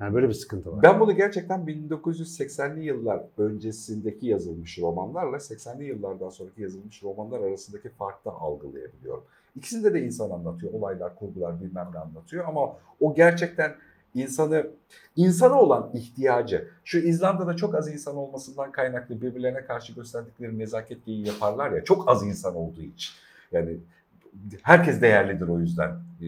[0.00, 0.82] Yani böyle bir sıkıntı var.
[0.82, 8.24] Ben bunu gerçekten 1980'li yıllar öncesindeki yazılmış romanlarla 80'li yıllardan sonraki yazılmış romanlar arasındaki farkı
[8.24, 9.24] da algılayabiliyorum.
[9.56, 13.74] İkisinde de insan anlatıyor, olaylar, kurgular bilmem ne anlatıyor ama o gerçekten
[14.16, 14.66] insanı,
[15.16, 21.26] insana olan ihtiyacı, şu İzlanda'da çok az insan olmasından kaynaklı birbirlerine karşı gösterdikleri nezaket geyiği
[21.26, 23.12] yaparlar ya, çok az insan olduğu için.
[23.52, 23.76] Yani
[24.62, 25.90] herkes değerlidir o yüzden.
[26.22, 26.26] Ee,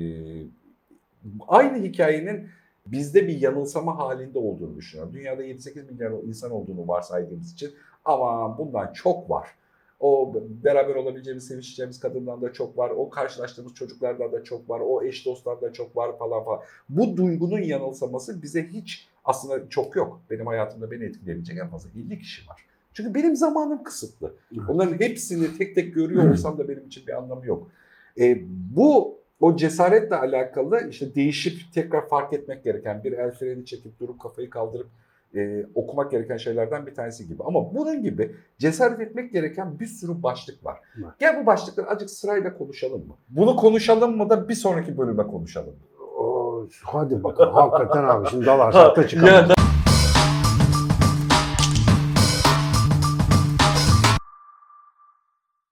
[1.48, 2.48] aynı hikayenin
[2.86, 5.14] bizde bir yanılsama halinde olduğunu düşünüyorum.
[5.14, 7.70] Dünyada 7-8 milyar insan olduğunu varsaydığımız için
[8.04, 9.48] ama bundan çok var.
[10.00, 10.34] O
[10.64, 12.90] beraber olabileceğimiz, sevişeceğimiz kadından da çok var.
[12.90, 14.80] O karşılaştığımız çocuklardan da çok var.
[14.84, 16.60] O eş dostlardan çok var falan falan.
[16.88, 20.20] Bu duygunun yanılsaması bize hiç aslında çok yok.
[20.30, 22.64] Benim hayatımda beni etkileyebilecek en fazla 50 kişi var.
[22.94, 24.34] Çünkü benim zamanım kısıtlı.
[24.68, 27.70] Onların hepsini tek tek görüyor olsam da benim için bir anlamı yok.
[28.20, 28.38] E,
[28.76, 34.20] bu o cesaretle alakalı işte değişip tekrar fark etmek gereken bir el freni çekip durup
[34.20, 34.88] kafayı kaldırıp
[35.34, 37.42] e, okumak gereken şeylerden bir tanesi gibi.
[37.44, 40.78] Ama bunun gibi cesaret etmek gereken bir sürü başlık var.
[40.98, 41.14] Var.
[41.18, 43.14] Gel bu başlıkları azıcık sırayla konuşalım mı?
[43.28, 45.74] Bunu konuşalım mı da bir sonraki bölüme konuşalım
[46.82, 47.54] hadi bakalım.
[47.54, 49.67] Hakikaten abi şimdi dalarsak da çıkamayız.